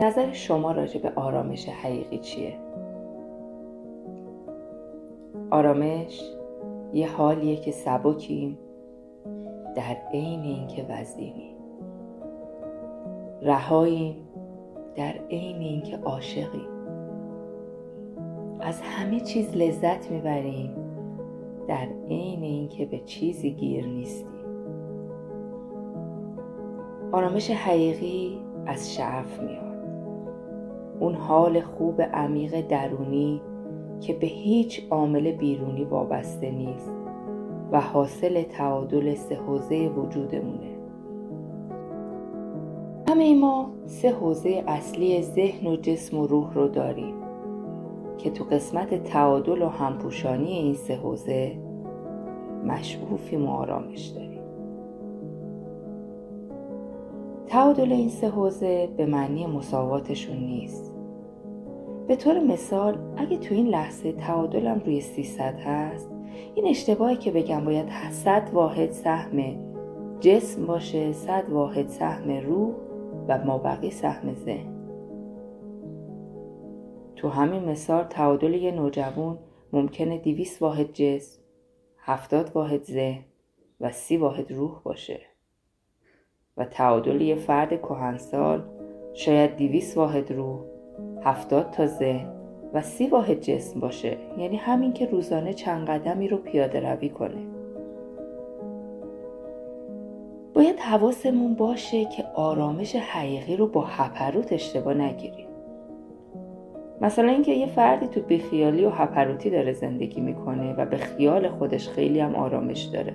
نظر 0.00 0.32
شما 0.32 0.72
راجع 0.72 1.00
به 1.00 1.12
آرامش 1.16 1.68
حقیقی 1.68 2.18
چیه؟ 2.18 2.58
آرامش 5.50 6.22
یه 6.92 7.10
حالیه 7.10 7.56
که 7.56 7.70
سبکیم 7.70 8.58
در 9.76 9.96
عین 10.12 10.42
اینکه 10.42 10.86
وزینیم. 10.88 11.56
رهاییم 13.42 14.16
در 14.96 15.12
عین 15.30 15.58
اینکه 15.58 15.96
عاشقیم. 15.96 16.68
از 18.60 18.80
همه 18.80 19.20
چیز 19.20 19.56
لذت 19.56 20.10
می‌بریم 20.10 20.70
در 21.68 21.86
عین 22.08 22.42
اینکه 22.42 22.86
به 22.86 22.98
چیزی 22.98 23.50
گیر 23.50 23.86
نیستیم. 23.86 24.26
آرامش 27.12 27.50
حقیقی 27.50 28.40
از 28.66 28.94
شعف 28.94 29.40
میاد. 29.40 29.75
اون 31.00 31.14
حال 31.14 31.60
خوب 31.60 32.02
عمیق 32.02 32.68
درونی 32.68 33.40
که 34.00 34.12
به 34.12 34.26
هیچ 34.26 34.86
عامل 34.90 35.32
بیرونی 35.32 35.84
وابسته 35.84 36.50
نیست 36.50 36.92
و 37.72 37.80
حاصل 37.80 38.42
تعادل 38.42 39.14
سه 39.14 39.34
حوزه 39.34 39.88
وجودمونه. 39.88 40.76
همه 43.08 43.34
ما 43.34 43.70
سه 43.86 44.10
حوزه 44.10 44.64
اصلی 44.66 45.22
ذهن 45.22 45.66
و 45.66 45.76
جسم 45.76 46.18
و 46.18 46.26
روح 46.26 46.54
رو 46.54 46.68
داریم 46.68 47.14
که 48.18 48.30
تو 48.30 48.44
قسمت 48.44 49.04
تعادل 49.04 49.62
و 49.62 49.68
همپوشانی 49.68 50.52
این 50.52 50.74
سه 50.74 50.96
حوزه 50.96 51.58
مشعوفیم 52.64 53.46
و 53.46 53.50
آرامش 53.50 54.06
داریم. 54.06 54.25
تعادل 57.56 57.92
این 57.92 58.08
سه 58.08 58.28
حوزه 58.28 58.88
به 58.96 59.06
معنی 59.06 59.46
مساواتشون 59.46 60.36
نیست. 60.36 60.94
به 62.08 62.16
طور 62.16 62.40
مثال 62.40 62.98
اگه 63.16 63.36
تو 63.36 63.54
این 63.54 63.66
لحظه 63.66 64.12
تعادلم 64.12 64.82
روی 64.86 65.00
300 65.00 65.54
هست 65.58 66.10
این 66.54 66.66
اشتباهی 66.66 67.16
که 67.16 67.30
بگم 67.30 67.64
باید 67.64 67.88
100 68.10 68.50
واحد 68.52 68.90
سهم 68.90 69.56
جسم 70.20 70.66
باشه 70.66 71.12
100 71.12 71.44
واحد 71.50 71.88
سهم 71.88 72.30
روح 72.30 72.74
و 73.28 73.44
مابقی 73.44 73.90
سهم 73.90 74.34
ذهن. 74.34 74.76
تو 77.16 77.28
همین 77.28 77.64
مثال 77.64 78.04
تعادل 78.04 78.54
یه 78.54 78.70
نوجوان 78.70 79.38
ممکنه 79.72 80.18
200 80.18 80.62
واحد 80.62 80.92
جسم 80.92 81.42
70 81.98 82.50
واحد 82.54 82.82
ذهن 82.82 83.24
و 83.80 83.92
30 83.92 84.16
واحد 84.16 84.52
روح 84.52 84.80
باشه. 84.84 85.35
و 86.56 86.64
تعادل 86.64 87.20
یه 87.20 87.34
فرد 87.34 87.80
کهنسال 87.80 88.62
شاید 89.14 89.56
200 89.56 89.96
واحد 89.96 90.32
روح 90.32 90.60
هفتاد 91.22 91.70
تا 91.70 91.86
ذهن 91.86 92.28
و 92.74 92.82
سی 92.82 93.06
واحد 93.06 93.40
جسم 93.40 93.80
باشه. 93.80 94.16
یعنی 94.38 94.56
همین 94.56 94.92
که 94.92 95.06
روزانه 95.06 95.52
چند 95.52 95.86
قدمی 95.86 96.28
رو 96.28 96.36
پیاده 96.36 96.92
روی 96.92 97.08
کنه. 97.08 97.46
باید 100.54 100.78
حواسمون 100.78 101.54
باشه 101.54 102.04
که 102.04 102.24
آرامش 102.34 102.96
حقیقی 102.96 103.56
رو 103.56 103.66
با 103.66 103.84
هپروت 103.84 104.52
اشتباه 104.52 104.94
نگیریم. 104.94 105.46
مثلا 107.00 107.28
اینکه 107.28 107.52
یه 107.52 107.66
فردی 107.66 108.06
تو 108.06 108.20
بیخیالی 108.20 108.84
و 108.84 108.90
هپروتی 108.90 109.50
داره 109.50 109.72
زندگی 109.72 110.20
می‌کنه 110.20 110.74
و 110.74 110.86
به 110.86 110.96
خیال 110.96 111.48
خودش 111.48 111.88
خیلی 111.88 112.20
هم 112.20 112.34
آرامش 112.34 112.82
داره. 112.82 113.12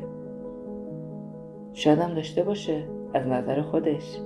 شاید 1.73 2.00
هم 2.00 2.14
داشته 2.14 2.44
باشه. 2.44 3.00
از 3.14 3.28
نظر 3.28 3.62
خودش. 3.62 4.20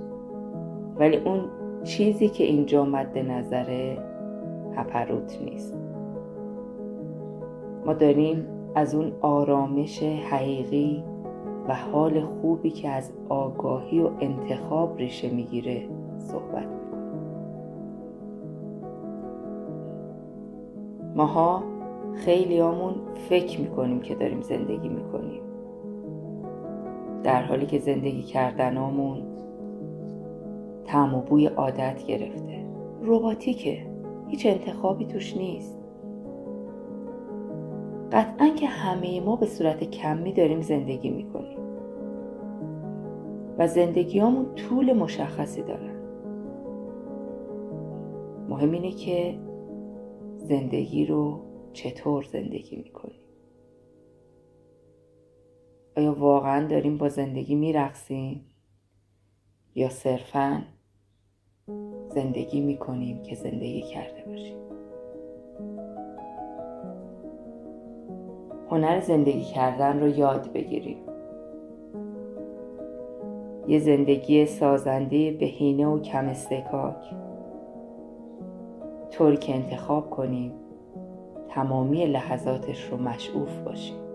ولی 0.98 1.16
اون 1.16 1.40
چیزی 1.84 2.28
که 2.28 2.44
اینجا 2.44 2.84
مد 2.84 3.18
نظره 3.18 3.98
هپروت 4.76 5.38
نیست. 5.42 5.78
ما 7.86 7.92
داریم 7.92 8.46
از 8.74 8.94
اون 8.94 9.12
آرامش 9.20 10.02
حقیقی 10.02 11.04
و 11.68 11.74
حال 11.74 12.20
خوبی 12.20 12.70
که 12.70 12.88
از 12.88 13.12
آگاهی 13.28 14.00
و 14.00 14.10
انتخاب 14.20 14.98
ریشه 14.98 15.30
می‌گیره 15.30 15.88
صحبت 16.18 16.66
ماها 21.16 21.62
خیلی 22.14 22.60
آمون 22.60 22.94
فکر 23.28 23.60
می‌کنیم 23.60 24.00
که 24.00 24.14
داریم 24.14 24.40
زندگی 24.40 24.88
می‌کنیم. 24.88 25.42
در 27.26 27.42
حالی 27.42 27.66
که 27.66 27.78
زندگی 27.78 28.22
کردنامون 28.22 29.22
تعم 30.84 31.14
و 31.14 31.20
بوی 31.20 31.46
عادت 31.46 32.06
گرفته. 32.06 32.66
رباتیکه. 33.02 33.86
هیچ 34.28 34.46
انتخابی 34.46 35.06
توش 35.06 35.36
نیست. 35.36 35.78
قطعا 38.12 38.48
که 38.48 38.66
همه 38.66 39.20
ما 39.20 39.36
به 39.36 39.46
صورت 39.46 39.84
کمی 39.84 40.32
داریم 40.32 40.60
زندگی 40.60 41.10
می‌کنیم. 41.10 41.58
و 43.58 43.66
زندگیامون 43.66 44.54
طول 44.54 44.92
مشخصی 44.92 45.62
دارن 45.62 45.96
مهم 48.48 48.72
اینه 48.72 48.90
که 48.90 49.38
زندگی 50.36 51.06
رو 51.06 51.40
چطور 51.72 52.22
زندگی 52.22 52.76
می‌کنیم. 52.76 53.25
آیا 55.96 56.14
واقعا 56.14 56.66
داریم 56.66 56.98
با 56.98 57.08
زندگی 57.08 57.54
میرقصیم؟ 57.54 58.44
یا 59.74 59.88
صرفاً 59.88 60.62
زندگی 62.08 62.60
می‌کنیم 62.60 63.22
که 63.22 63.34
زندگی 63.34 63.82
کرده 63.82 64.24
باشیم؟ 64.26 64.56
هنر 68.70 69.00
زندگی 69.00 69.44
کردن 69.44 70.00
رو 70.00 70.08
یاد 70.08 70.52
بگیریم. 70.52 70.98
یه 73.68 73.78
زندگی 73.78 74.46
سازنده 74.46 75.32
بهینه 75.32 75.86
و 75.86 76.00
کم 76.00 76.28
استکاک 76.28 77.14
طوری 79.10 79.36
که 79.36 79.54
انتخاب 79.54 80.10
کنیم 80.10 80.52
تمامی 81.48 82.06
لحظاتش 82.06 82.84
رو 82.84 82.96
مشعوف 82.96 83.58
باشیم. 83.58 84.05